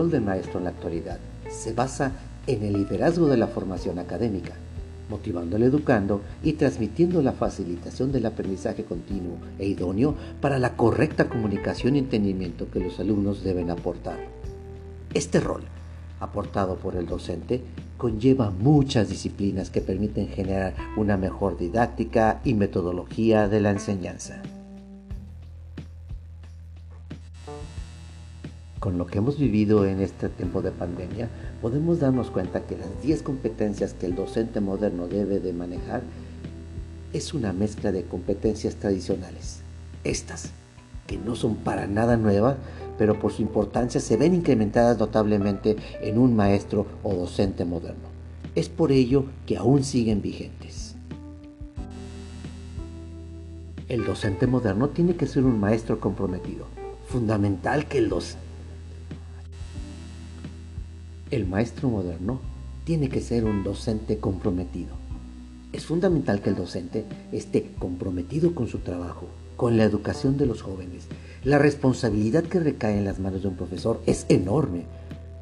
[0.00, 1.18] rol del maestro en la actualidad
[1.50, 2.12] se basa
[2.46, 4.54] en el liderazgo de la formación académica,
[5.10, 11.28] motivando al educando y transmitiendo la facilitación del aprendizaje continuo e idóneo para la correcta
[11.28, 14.18] comunicación y entendimiento que los alumnos deben aportar.
[15.12, 15.64] Este rol,
[16.18, 17.60] aportado por el docente,
[17.98, 24.40] conlleva muchas disciplinas que permiten generar una mejor didáctica y metodología de la enseñanza.
[28.80, 31.28] Con lo que hemos vivido en este tiempo de pandemia,
[31.60, 36.00] podemos darnos cuenta que las 10 competencias que el docente moderno debe de manejar
[37.12, 39.60] es una mezcla de competencias tradicionales.
[40.02, 40.52] Estas,
[41.06, 42.56] que no son para nada nuevas,
[42.96, 48.08] pero por su importancia se ven incrementadas notablemente en un maestro o docente moderno.
[48.54, 50.94] Es por ello que aún siguen vigentes.
[53.90, 56.64] El docente moderno tiene que ser un maestro comprometido.
[57.08, 58.38] Fundamental que docente
[61.30, 62.40] el maestro moderno
[62.84, 64.90] tiene que ser un docente comprometido.
[65.72, 70.62] Es fundamental que el docente esté comprometido con su trabajo, con la educación de los
[70.62, 71.04] jóvenes.
[71.44, 74.86] La responsabilidad que recae en las manos de un profesor es enorme,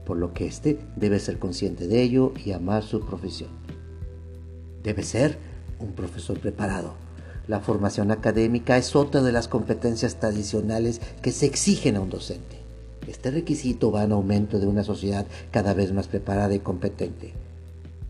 [0.04, 3.50] por lo que éste debe ser consciente de ello y amar su profesión.
[4.82, 5.38] Debe ser
[5.80, 6.94] un profesor preparado.
[7.46, 12.67] La formación académica es otra de las competencias tradicionales que se exigen a un docente.
[13.08, 17.32] Este requisito va en aumento de una sociedad cada vez más preparada y competente.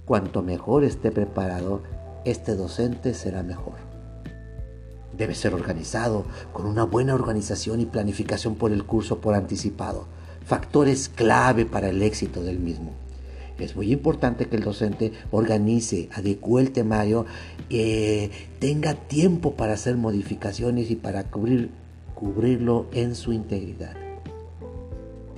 [0.05, 1.83] Cuanto mejor esté preparado,
[2.25, 3.75] este docente será mejor.
[5.17, 10.07] Debe ser organizado, con una buena organización y planificación por el curso por anticipado,
[10.45, 12.91] factores clave para el éxito del mismo.
[13.61, 17.25] Es muy importante que el docente organice, adecue el temario,
[17.71, 21.71] eh, tenga tiempo para hacer modificaciones y para cubrir,
[22.17, 24.08] cubrirlo en su integridad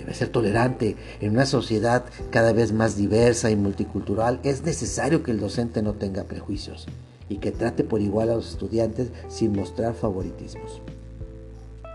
[0.01, 0.97] debe ser tolerante.
[1.21, 5.93] En una sociedad cada vez más diversa y multicultural es necesario que el docente no
[5.93, 6.87] tenga prejuicios
[7.29, 10.81] y que trate por igual a los estudiantes sin mostrar favoritismos.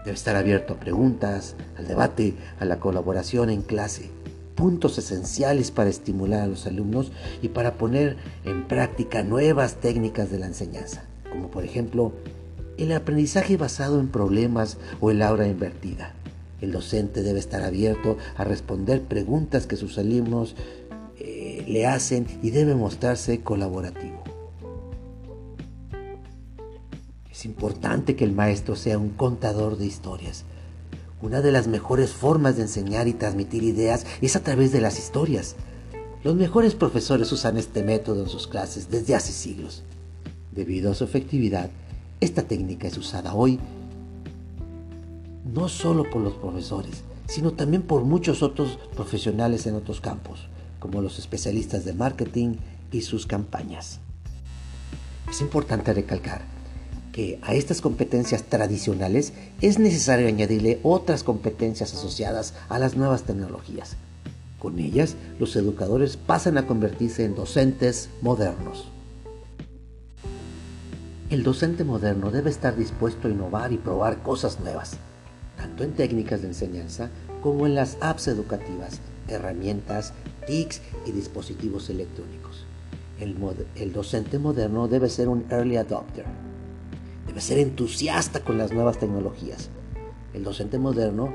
[0.06, 4.12] Debe estar abierto a preguntas, al debate, a la colaboración en clase,
[4.54, 7.12] puntos esenciales para estimular a los alumnos
[7.42, 12.14] y para poner en práctica nuevas técnicas de la enseñanza, como por ejemplo
[12.78, 16.14] el aprendizaje basado en problemas o el aura invertida
[16.62, 20.56] el docente debe estar abierto a responder preguntas que sus alumnos
[21.20, 24.24] eh, le hacen y debe mostrarse colaborativo.
[27.30, 30.46] Es importante que el maestro sea un contador de historias.
[31.22, 35.00] Una de las mejores formas de enseñar y transmitir ideas es a través de las
[35.00, 35.56] historias.
[36.24, 39.84] Los mejores profesores usan este método en sus clases desde hace siglos.
[40.52, 41.70] Debido a su efectividad,
[42.22, 43.60] esta técnica es usada hoy
[45.46, 50.48] no solo por los profesores, sino también por muchos otros profesionales en otros campos,
[50.80, 52.56] como los especialistas de marketing
[52.92, 54.00] y sus campañas.
[55.30, 56.42] Es importante recalcar
[57.12, 63.96] que a estas competencias tradicionales es necesario añadirle otras competencias asociadas a las nuevas tecnologías.
[64.60, 68.88] Con ellas, los educadores pasan a convertirse en docentes modernos.
[71.30, 74.98] El docente moderno debe estar dispuesto a innovar y probar cosas nuevas
[75.84, 77.10] en técnicas de enseñanza
[77.42, 80.14] como en las apps educativas, herramientas,
[80.48, 82.66] TICs y dispositivos electrónicos.
[83.20, 83.36] El,
[83.76, 86.26] el, docente moderno debe ser un early adopter,
[87.28, 89.70] debe ser entusiasta con las nuevas tecnologías.
[90.34, 91.30] El docente moderno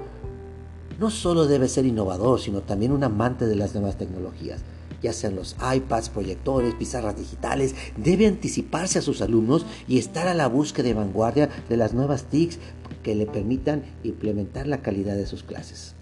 [0.98, 4.60] no solo debe ser innovador, sino también un amante de las nuevas tecnologías
[5.03, 10.34] ya sean los iPads, proyectores, pizarras digitales, debe anticiparse a sus alumnos y estar a
[10.34, 12.59] la búsqueda de vanguardia de las nuevas TICs
[13.02, 15.94] que le permitan implementar la calidad de sus clases.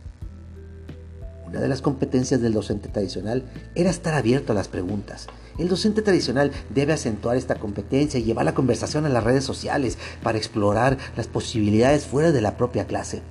[1.47, 3.43] Una de las competencias del docente tradicional
[3.75, 5.29] era estar abierto a las preguntas.
[5.57, 9.97] El docente tradicional debe acentuar esta competencia y llevar la conversación a las redes sociales
[10.23, 13.23] para explorar las posibilidades fuera de la propia clase.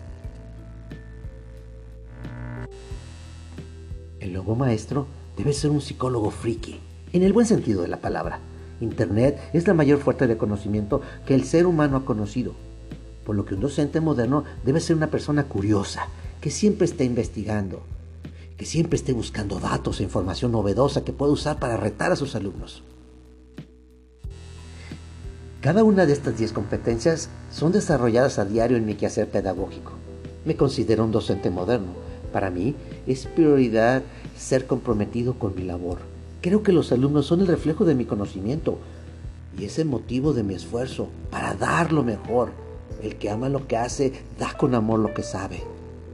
[4.19, 5.05] El nuevo maestro
[5.37, 6.79] debe ser un psicólogo friki,
[7.13, 8.39] en el buen sentido de la palabra.
[8.81, 12.53] Internet es la mayor fuente de conocimiento que el ser humano ha conocido
[13.27, 16.07] por lo que un docente moderno debe ser una persona curiosa,
[16.39, 17.81] que siempre esté investigando,
[18.55, 22.35] que siempre esté buscando datos e información novedosa que pueda usar para retar a sus
[22.35, 22.83] alumnos.
[25.59, 29.91] Cada una de estas 10 competencias son desarrolladas a diario en mi quehacer pedagógico.
[30.45, 31.91] Me considero un docente moderno.
[32.31, 32.75] Para mí
[33.07, 34.03] es prioridad
[34.37, 35.99] ser comprometido con mi labor.
[36.41, 38.77] Creo que los alumnos son el reflejo de mi conocimiento
[39.57, 42.51] y es el motivo de mi esfuerzo para dar lo mejor
[43.01, 45.61] el que ama lo que hace, da con amor lo que sabe.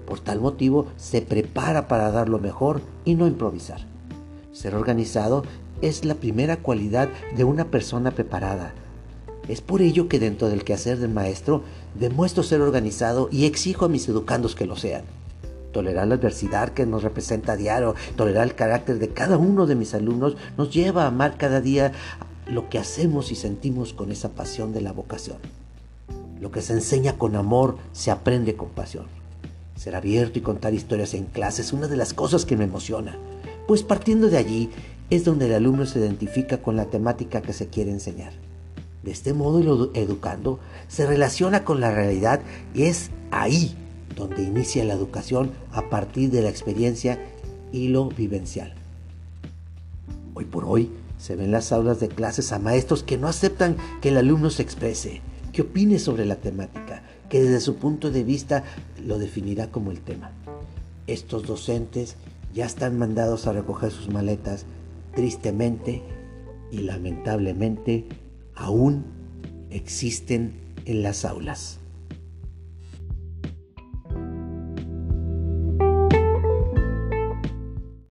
[0.07, 3.85] Por tal motivo, se prepara para dar lo mejor y no improvisar.
[4.51, 5.43] Ser organizado
[5.81, 8.73] es la primera cualidad de una persona preparada.
[9.47, 11.63] Es por ello que dentro del quehacer del maestro
[11.99, 15.03] demuestro ser organizado y exijo a mis educandos que lo sean.
[15.73, 19.75] Tolerar la adversidad que nos representa a diario, tolerar el carácter de cada uno de
[19.75, 21.91] mis alumnos, nos lleva a amar cada día
[22.47, 25.37] lo que hacemos y sentimos con esa pasión de la vocación.
[26.39, 29.05] Lo que se enseña con amor se aprende con pasión.
[29.75, 33.17] Ser abierto y contar historias en clase es una de las cosas que me emociona,
[33.67, 34.69] pues partiendo de allí
[35.09, 38.33] es donde el alumno se identifica con la temática que se quiere enseñar.
[39.03, 42.41] De este modo, el educando se relaciona con la realidad
[42.73, 43.75] y es ahí
[44.15, 47.19] donde inicia la educación a partir de la experiencia
[47.71, 48.73] y lo vivencial.
[50.33, 54.09] Hoy por hoy se ven las aulas de clases a maestros que no aceptan que
[54.09, 55.21] el alumno se exprese,
[55.51, 58.63] que opine sobre la temática, que desde su punto de vista
[59.05, 60.31] lo definirá como el tema.
[61.07, 62.15] Estos docentes
[62.53, 64.65] ya están mandados a recoger sus maletas,
[65.15, 66.01] tristemente
[66.71, 68.05] y lamentablemente
[68.55, 69.05] aún
[69.69, 70.53] existen
[70.85, 71.79] en las aulas.